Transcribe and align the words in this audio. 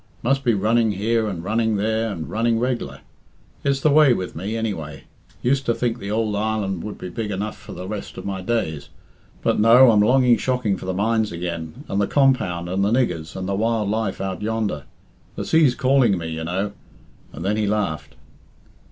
Must 0.23 0.43
be 0.43 0.55
running 0.55 0.93
here 0.93 1.27
and 1.29 1.43
running 1.43 1.75
there 1.75 2.11
and 2.11 2.27
running 2.27 2.57
reg'lar. 2.57 3.01
It's 3.63 3.81
the 3.81 3.91
way 3.91 4.13
with 4.15 4.35
me, 4.35 4.57
anyway. 4.57 5.03
Used 5.43 5.67
to 5.67 5.75
think 5.75 5.99
the 5.99 6.09
ould 6.09 6.33
island 6.35 6.83
would 6.83 6.97
be 6.97 7.09
big 7.09 7.29
enough 7.29 7.55
for 7.55 7.73
the 7.73 7.87
rest 7.87 8.17
of 8.17 8.25
my 8.25 8.41
days. 8.41 8.89
But, 9.43 9.59
no! 9.59 9.91
I'm 9.91 9.99
longing 10.01 10.37
shocking 10.37 10.75
for 10.75 10.87
the 10.87 10.93
mines 10.95 11.31
again, 11.31 11.83
and 11.87 12.01
the 12.01 12.07
compound, 12.07 12.67
and 12.67 12.83
the 12.83 12.91
niggers, 12.91 13.35
and 13.35 13.47
the 13.47 13.53
wild 13.53 13.89
life 13.91 14.19
out 14.19 14.41
yonder. 14.41 14.85
'The 15.35 15.45
sea's 15.45 15.75
calling 15.75 16.17
me,' 16.17 16.29
you 16.29 16.45
know." 16.45 16.71
And 17.31 17.45
then 17.45 17.55
he 17.57 17.67
laughed. 17.67 18.15